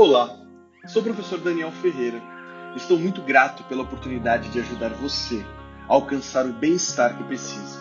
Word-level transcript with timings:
Olá, 0.00 0.32
sou 0.86 1.02
o 1.02 1.04
professor 1.04 1.40
Daniel 1.40 1.72
Ferreira. 1.72 2.22
Estou 2.76 2.96
muito 2.96 3.20
grato 3.20 3.64
pela 3.64 3.82
oportunidade 3.82 4.48
de 4.50 4.60
ajudar 4.60 4.90
você 4.90 5.44
a 5.88 5.92
alcançar 5.92 6.46
o 6.46 6.52
bem-estar 6.52 7.18
que 7.18 7.24
precisa. 7.24 7.80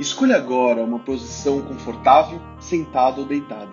Escolha 0.00 0.34
agora 0.34 0.82
uma 0.82 0.98
posição 0.98 1.62
confortável, 1.62 2.42
sentado 2.58 3.20
ou 3.20 3.26
deitado. 3.28 3.70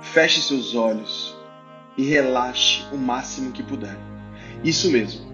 Feche 0.00 0.40
seus 0.40 0.74
olhos 0.74 1.36
e 1.98 2.04
relaxe 2.04 2.82
o 2.94 2.96
máximo 2.96 3.52
que 3.52 3.62
puder. 3.62 3.98
Isso 4.64 4.90
mesmo. 4.90 5.30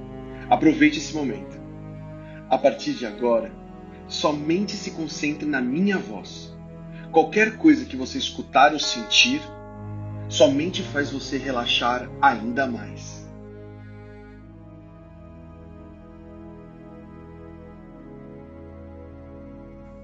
Aproveite 0.50 0.98
esse 0.98 1.14
momento. 1.14 1.60
A 2.50 2.58
partir 2.58 2.94
de 2.94 3.06
agora, 3.06 3.52
somente 4.08 4.72
se 4.72 4.90
concentre 4.90 5.46
na 5.46 5.60
minha 5.60 5.96
voz. 5.96 6.52
Qualquer 7.12 7.56
coisa 7.56 7.84
que 7.84 7.96
você 7.96 8.18
escutar 8.18 8.72
ou 8.72 8.80
sentir, 8.80 9.40
somente 10.28 10.82
faz 10.82 11.10
você 11.10 11.38
relaxar 11.38 12.10
ainda 12.20 12.66
mais. 12.66 13.26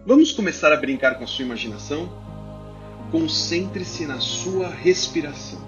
Vamos 0.04 0.32
começar 0.32 0.72
a 0.72 0.76
brincar 0.76 1.16
com 1.16 1.24
a 1.24 1.26
sua 1.26 1.44
imaginação? 1.44 2.12
Concentre-se 3.10 4.04
na 4.04 4.18
sua 4.18 4.68
respiração. 4.68 5.60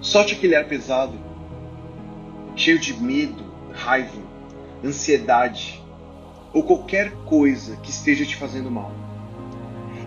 Solte 0.00 0.34
aquele 0.34 0.56
ar 0.56 0.66
pesado, 0.66 1.16
cheio 2.56 2.78
de 2.78 2.92
medo, 2.94 3.44
raiva, 3.72 4.20
ansiedade 4.84 5.80
ou 6.52 6.62
qualquer 6.62 7.12
coisa 7.24 7.76
que 7.76 7.90
esteja 7.90 8.24
te 8.24 8.34
fazendo 8.34 8.70
mal. 8.70 8.92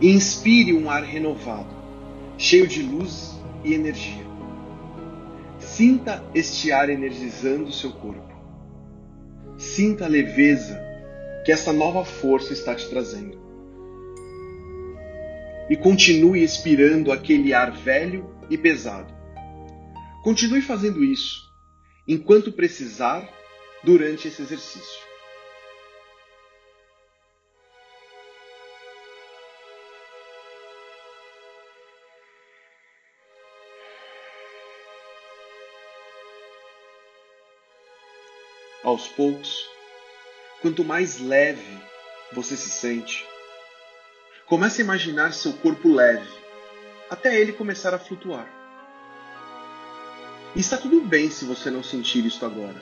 E 0.02 0.10
inspire 0.10 0.74
um 0.74 0.90
ar 0.90 1.04
renovado, 1.04 1.70
cheio 2.38 2.68
de 2.68 2.82
luz 2.82 3.39
e 3.64 3.74
energia. 3.74 4.26
Sinta 5.60 6.24
este 6.34 6.72
ar 6.72 6.90
energizando 6.90 7.72
seu 7.72 7.92
corpo. 7.92 8.34
Sinta 9.58 10.06
a 10.06 10.08
leveza 10.08 10.80
que 11.46 11.52
essa 11.52 11.74
nova 11.74 12.06
força 12.06 12.54
está 12.54 12.76
te 12.76 12.90
trazendo. 12.90 13.38
E 15.70 15.76
continue 15.76 16.44
expirando 16.44 17.12
aquele 17.12 17.54
ar 17.54 17.72
velho 17.72 18.30
e 18.50 18.58
pesado. 18.58 19.14
Continue 20.24 20.62
fazendo 20.62 21.04
isso 21.04 21.50
enquanto 22.08 22.52
precisar 22.52 23.30
durante 23.84 24.28
esse 24.28 24.42
exercício. 24.42 25.09
Aos 38.84 39.10
poucos, 39.10 39.70
quanto 40.62 40.86
mais 40.86 41.20
leve 41.20 41.78
você 42.32 42.56
se 42.56 42.70
sente, 42.70 43.28
comece 44.46 44.82
a 44.82 44.86
imaginar 44.86 45.34
seu 45.34 45.52
corpo 45.54 45.94
leve, 45.94 46.30
até 47.10 47.38
ele 47.38 47.52
começar 47.52 47.94
a 47.94 48.00
flutuar. 48.00 48.48
E 50.56 50.62
está 50.62 50.78
tudo 50.78 51.02
bem 51.02 51.30
se 51.30 51.44
você 51.44 51.70
não 51.70 51.84
sentir 51.84 52.26
isto 52.26 52.46
agora. 52.46 52.82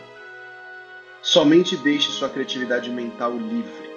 Somente 1.23 1.75
deixe 1.75 2.11
sua 2.11 2.29
criatividade 2.29 2.91
mental 2.91 3.35
livre. 3.35 3.89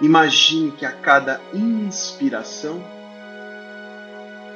Imagine 0.00 0.70
que 0.70 0.86
a 0.86 0.92
cada 0.92 1.40
inspiração, 1.52 2.80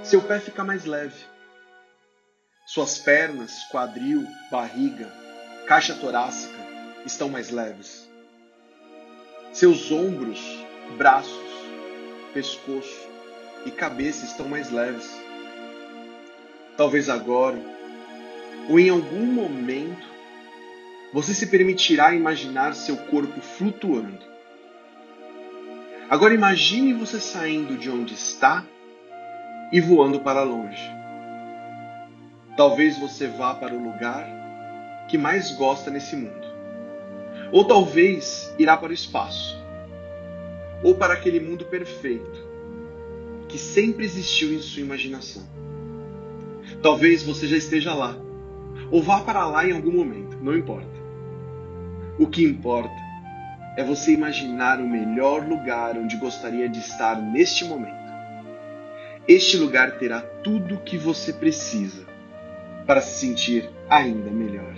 seu 0.05 0.23
pé 0.23 0.39
fica 0.39 0.63
mais 0.63 0.85
leve. 0.85 1.25
Suas 2.67 2.99
pernas, 2.99 3.53
quadril, 3.71 4.27
barriga, 4.51 5.26
caixa 5.67 5.95
torácica 5.95 6.57
estão 7.05 7.29
mais 7.29 7.51
leves. 7.51 8.09
Seus 9.53 9.91
ombros, 9.91 10.41
braços, 10.97 11.51
pescoço 12.33 13.09
e 13.65 13.71
cabeça 13.73 14.25
estão 14.25 14.49
mais 14.49 14.71
leves. 14.71 15.11
Talvez 16.77 17.09
agora, 17.09 17.59
ou 18.69 18.79
em 18.79 18.91
algum 18.91 19.27
momento, 19.27 20.07
você 21.13 21.35
se 21.35 21.49
permitirá 21.49 22.15
imaginar 22.15 22.75
seu 22.75 22.97
corpo 22.97 23.41
flutuando. 23.41 24.25
Agora 26.09 26.33
imagine 26.33 26.93
você 26.93 27.19
saindo 27.19 27.77
de 27.77 27.91
onde 27.91 28.15
está 28.15 28.65
e 29.73 29.81
voando 29.81 30.21
para 30.21 30.45
longe. 30.45 30.89
Talvez 32.57 32.97
você 32.99 33.27
vá 33.27 33.53
para 33.53 33.75
o 33.75 33.83
lugar 33.83 34.46
que 35.09 35.17
mais 35.17 35.53
gosta 35.53 35.91
nesse 35.91 36.17
mundo. 36.17 36.47
Ou 37.53 37.65
talvez 37.65 38.53
irá 38.59 38.77
para 38.77 38.91
o 38.91 38.95
espaço. 38.95 39.57
Ou 40.83 40.95
para 40.95 41.15
aquele 41.15 41.41
mundo 41.41 41.65
perfeito 41.65 42.47
que 43.49 43.59
sempre 43.59 44.05
existiu 44.05 44.53
em 44.53 44.61
sua 44.61 44.83
imaginação. 44.83 45.43
Talvez 46.83 47.23
você 47.23 47.47
já 47.47 47.57
esteja 47.57 47.95
lá, 47.95 48.17
ou 48.91 49.03
vá 49.03 49.21
para 49.21 49.47
lá 49.47 49.67
em 49.67 49.73
algum 49.73 49.93
momento, 49.93 50.37
não 50.43 50.57
importa. 50.57 50.97
O 52.19 52.27
que 52.27 52.45
importa 52.45 52.95
é 53.77 53.85
você 53.85 54.13
imaginar 54.13 54.81
o 54.81 54.89
melhor 54.89 55.47
lugar 55.47 55.97
onde 55.97 56.17
gostaria 56.17 56.69
de 56.69 56.81
estar 56.81 57.21
neste 57.21 57.65
momento. 57.65 57.95
Este 59.29 59.57
lugar 59.57 59.99
terá 59.99 60.21
tudo 60.21 60.77
o 60.77 60.81
que 60.81 60.97
você 60.97 61.33
precisa 61.33 62.05
para 62.87 63.01
se 63.01 63.19
sentir 63.19 63.69
ainda 63.89 64.31
melhor. 64.31 64.76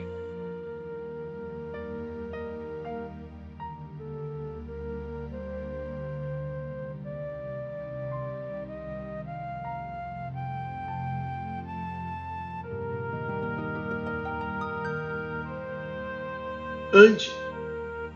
Ande 16.92 17.30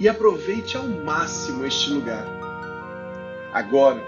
e 0.01 0.09
aproveite 0.09 0.79
ao 0.79 0.85
máximo 0.85 1.67
este 1.67 1.91
lugar. 1.91 2.27
Agora 3.53 4.03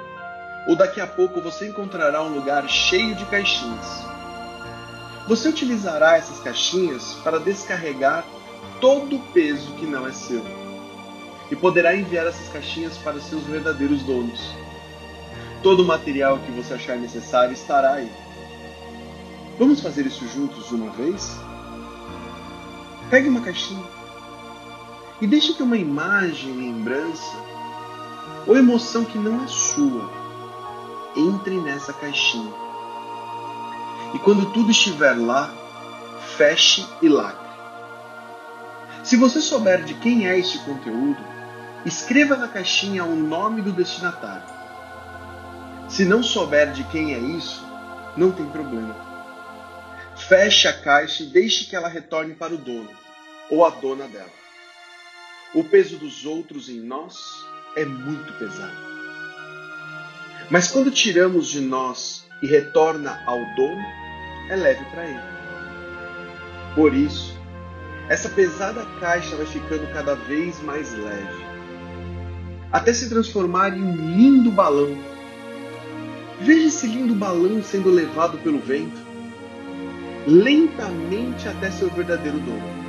ou 0.67 0.75
daqui 0.75 1.03
a 1.03 1.07
pouco 1.07 1.43
você 1.43 1.69
encontrará 1.69 2.23
um 2.23 2.35
lugar 2.35 2.67
cheio 2.67 3.15
de 3.15 3.27
caixinhas. 3.27 4.03
Você 5.29 5.51
utilizará 5.51 6.17
essas 6.17 6.41
caixinhas 6.41 7.13
para 7.23 7.39
descarregar 7.39 8.25
todo 8.81 9.17
o 9.17 9.23
peso 9.35 9.73
que 9.73 9.85
não 9.85 10.07
é 10.07 10.13
seu 10.13 10.43
e 11.51 11.57
poderá 11.57 11.95
enviar 11.95 12.27
essas 12.27 12.49
caixinhas 12.49 12.97
para 12.97 13.21
seus 13.21 13.43
verdadeiros 13.45 14.03
donos. 14.03 14.41
Todo 15.63 15.83
o 15.83 15.87
material 15.87 16.39
que 16.39 16.51
você 16.53 16.73
achar 16.73 16.97
necessário 16.97 17.53
estará 17.53 17.95
aí. 17.95 18.11
Vamos 19.59 19.81
fazer 19.81 20.07
isso 20.07 20.27
juntos 20.29 20.69
de 20.69 20.75
uma 20.75 20.91
vez? 20.91 21.39
Pegue 23.11 23.29
uma 23.29 23.43
caixinha 23.43 23.85
e 25.21 25.27
deixe 25.27 25.55
que 25.55 25.63
uma 25.63 25.77
imagem, 25.77 26.53
lembrança 26.53 27.37
ou 28.47 28.57
emoção 28.57 29.05
que 29.05 29.19
não 29.19 29.45
é 29.45 29.47
sua 29.47 30.11
entre 31.17 31.61
nessa 31.61 31.93
caixinha. 31.93 32.53
E 34.15 34.19
quando 34.19 34.53
tudo 34.53 34.71
estiver 34.71 35.15
lá, 35.15 35.53
feche 36.37 36.87
e 37.01 37.09
lacre. 37.09 37.45
Se 39.03 39.17
você 39.17 39.41
souber 39.41 39.85
de 39.85 39.95
quem 39.95 40.27
é 40.27 40.39
este 40.39 40.59
conteúdo, 40.61 41.23
escreva 41.85 42.37
na 42.37 42.49
caixinha 42.49 43.05
o 43.05 43.15
nome 43.15 43.61
do 43.61 43.73
destinatário. 43.73 44.55
Se 45.89 46.05
não 46.05 46.23
souber 46.23 46.73
de 46.73 46.83
quem 46.85 47.15
é 47.15 47.19
isso, 47.19 47.65
não 48.17 48.33
tem 48.33 48.47
problema. 48.47 48.97
Feche 50.17 50.67
a 50.69 50.73
caixa 50.73 51.23
e 51.23 51.27
deixe 51.27 51.67
que 51.67 51.77
ela 51.77 51.89
retorne 51.89 52.35
para 52.35 52.55
o 52.55 52.59
dono 52.59 52.91
ou 53.51 53.65
a 53.65 53.71
dona 53.71 54.09
dela. 54.09 54.44
O 55.55 55.63
peso 55.63 55.97
dos 55.99 56.27
outros 56.27 56.69
em 56.69 56.81
nós 56.81 57.47
é 57.77 57.85
muito 57.85 58.33
pesado. 58.41 58.77
Mas 60.51 60.69
quando 60.69 60.91
tiramos 60.91 61.47
de 61.47 61.61
nós 61.61 62.27
e 62.43 62.47
retorna 62.49 63.23
ao 63.25 63.39
dono, 63.55 63.83
é 64.51 64.57
leve 64.57 64.85
para 64.87 65.07
ele. 65.07 65.21
Por 66.75 66.93
isso, 66.93 67.39
essa 68.09 68.29
pesada 68.29 68.85
caixa 68.99 69.37
vai 69.37 69.47
ficando 69.47 69.87
cada 69.93 70.17
vez 70.17 70.61
mais 70.61 70.93
leve, 70.93 71.45
até 72.73 72.93
se 72.93 73.09
transformar 73.09 73.77
em 73.77 73.83
um 73.83 73.95
lindo 73.95 74.51
balão. 74.51 74.99
Veja 76.41 76.67
esse 76.67 76.89
lindo 76.89 77.15
balão 77.15 77.63
sendo 77.63 77.91
levado 77.91 78.39
pelo 78.39 78.59
vento, 78.59 79.01
lentamente 80.27 81.49
até 81.49 81.71
seu 81.71 81.89
verdadeiro 81.91 82.41
dono. 82.41 82.84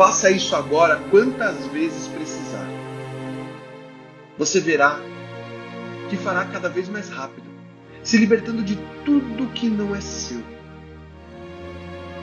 Faça 0.00 0.30
isso 0.30 0.56
agora 0.56 0.96
quantas 1.10 1.66
vezes 1.66 2.08
precisar. 2.08 2.66
Você 4.38 4.58
verá 4.58 4.98
que 6.08 6.16
fará 6.16 6.46
cada 6.46 6.70
vez 6.70 6.88
mais 6.88 7.10
rápido, 7.10 7.46
se 8.02 8.16
libertando 8.16 8.62
de 8.62 8.76
tudo 9.04 9.52
que 9.52 9.68
não 9.68 9.94
é 9.94 10.00
seu. 10.00 10.42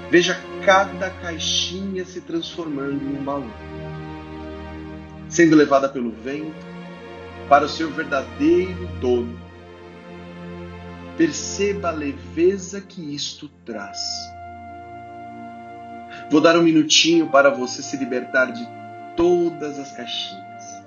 Veja 0.10 0.42
cada 0.66 1.12
caixinha 1.12 2.04
se 2.04 2.20
transformando 2.22 3.00
em 3.00 3.16
um 3.16 3.24
balão, 3.24 3.54
sendo 5.30 5.56
levada 5.56 5.88
pelo 5.88 6.10
vento 6.10 6.66
para 7.48 7.66
o 7.66 7.70
seu 7.70 7.92
verdadeiro 7.92 8.88
dono. 9.00 9.40
Perceba 11.16 11.90
a 11.90 11.92
leveza 11.92 12.82
que 12.82 13.14
isto 13.14 13.48
traz. 13.64 14.00
Vou 16.30 16.42
dar 16.42 16.58
um 16.58 16.64
minutinho 16.64 17.30
para 17.30 17.50
você 17.50 17.82
se 17.82 17.96
libertar 17.96 18.52
de 18.52 18.68
todas 19.16 19.80
as 19.80 19.92
caixinhas. 19.92 20.84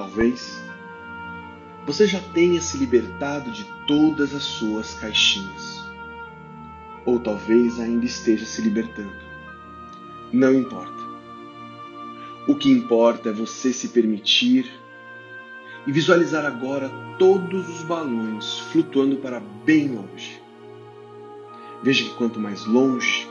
Talvez 0.00 0.58
você 1.84 2.06
já 2.06 2.20
tenha 2.32 2.58
se 2.58 2.78
libertado 2.78 3.50
de 3.52 3.66
todas 3.86 4.34
as 4.34 4.44
suas 4.44 4.94
caixinhas. 4.94 5.84
Ou 7.04 7.20
talvez 7.20 7.78
ainda 7.78 8.06
esteja 8.06 8.46
se 8.46 8.62
libertando. 8.62 9.12
Não 10.32 10.54
importa. 10.54 10.98
O 12.48 12.54
que 12.54 12.70
importa 12.70 13.28
é 13.28 13.32
você 13.32 13.74
se 13.74 13.88
permitir 13.88 14.72
e 15.86 15.92
visualizar 15.92 16.46
agora 16.46 16.88
todos 17.18 17.68
os 17.68 17.82
balões 17.82 18.58
flutuando 18.72 19.16
para 19.16 19.38
bem 19.38 19.88
longe. 19.88 20.40
Veja 21.82 22.04
que 22.04 22.14
quanto 22.14 22.40
mais 22.40 22.64
longe, 22.64 23.28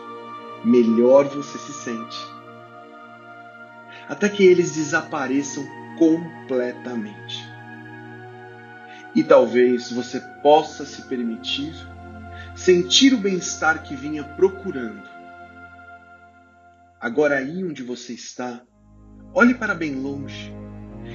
melhor 0.64 1.28
você 1.30 1.58
se 1.58 1.74
sente. 1.74 2.39
Até 4.10 4.28
que 4.28 4.44
eles 4.44 4.76
desapareçam 4.76 5.66
completamente. 5.98 7.48
E 9.16 9.24
talvez 9.24 9.92
você 9.92 10.20
possa 10.42 10.86
se 10.86 11.04
permitir 11.04 11.74
sentir 12.56 13.14
o 13.14 13.18
bem-estar 13.18 13.84
que 13.84 13.96
vinha 13.96 14.24
procurando. 14.24 15.08
Agora, 17.00 17.38
aí 17.38 17.64
onde 17.64 17.82
você 17.82 18.12
está, 18.12 18.62
olhe 19.34 19.54
para 19.54 19.74
bem 19.74 19.96
longe 19.96 20.54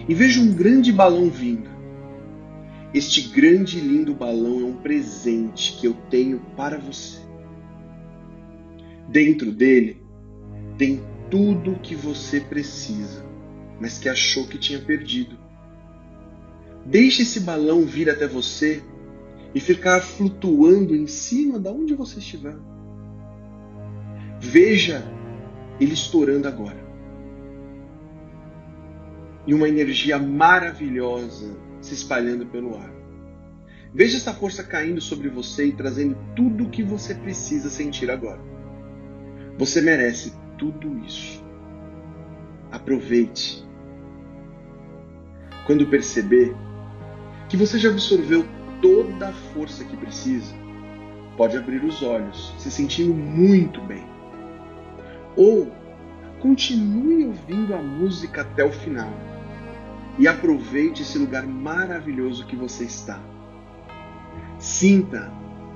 e 0.09 0.15
veja 0.15 0.41
um 0.41 0.55
grande 0.55 0.91
balão 0.91 1.29
vindo. 1.29 1.69
Este 2.95 3.29
grande 3.29 3.79
e 3.79 3.81
lindo 3.83 4.15
balão 4.15 4.61
é 4.61 4.65
um 4.65 4.77
presente 4.77 5.77
que 5.79 5.87
eu 5.87 5.95
tenho 6.09 6.41
para 6.57 6.79
você. 6.79 7.19
Dentro 9.09 9.53
dele 9.53 10.03
tem 10.79 11.03
tudo 11.31 11.73
o 11.73 11.79
que 11.79 11.95
você 11.95 12.41
precisa 12.41 13.25
mas 13.79 13.99
que 13.99 14.09
achou 14.09 14.47
que 14.47 14.59
tinha 14.59 14.79
perdido. 14.79 15.37
Deixe 16.87 17.23
esse 17.23 17.41
balão 17.41 17.83
vir 17.83 18.11
até 18.11 18.27
você 18.27 18.83
e 19.55 19.61
ficar 19.61 20.01
flutuando 20.01 20.95
em 20.95 21.07
cima 21.07 21.59
de 21.59 21.69
onde 21.69 21.95
você 21.95 22.19
estiver. 22.19 22.57
Veja 24.41 25.05
ele 25.81 25.95
estourando 25.95 26.47
agora. 26.47 26.85
E 29.47 29.55
uma 29.55 29.69
energia 29.69 30.19
maravilhosa 30.19 31.57
se 31.81 31.95
espalhando 31.95 32.47
pelo 32.47 32.77
ar. 32.77 32.93
Veja 33.93 34.17
essa 34.17 34.33
força 34.33 34.65
caindo 34.65 35.01
sobre 35.01 35.29
você 35.29 35.67
e 35.67 35.73
trazendo 35.73 36.17
tudo 36.35 36.65
o 36.65 36.71
que 36.71 36.83
você 36.83 37.15
precisa 37.15 37.71
sentir 37.71 38.11
agora. 38.11 38.41
Você 39.57 39.81
merece 39.81 40.33
tudo 40.65 40.99
isso. 41.05 41.45
Aproveite. 42.71 43.65
Quando 45.67 45.87
perceber 45.87 46.55
que 47.49 47.57
você 47.57 47.79
já 47.79 47.91
absorveu 47.91 48.47
toda 48.81 49.29
a 49.29 49.33
força 49.33 49.85
que 49.85 49.97
precisa, 49.97 50.55
pode 51.37 51.57
abrir 51.57 51.85
os 51.85 52.03
olhos, 52.03 52.55
se 52.59 52.71
sentindo 52.71 53.15
muito 53.15 53.81
bem. 53.83 54.05
Ou 55.37 55.71
continue 56.41 57.27
ouvindo 57.27 57.75
a 57.75 57.83
música 57.83 58.43
até 58.43 58.65
o 58.65 58.73
final 58.73 59.11
e 60.19 60.29
aproveite 60.29 61.03
esse 61.03 61.19
lugar 61.19 61.47
maravilhoso 61.47 62.47
que 62.47 62.57
você 62.57 62.85
está. 62.85 63.21
Sinta 64.59 65.31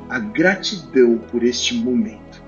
a 0.08 0.18
gratidão 0.18 1.18
por 1.18 1.42
este 1.42 1.74
momento. 1.74 2.47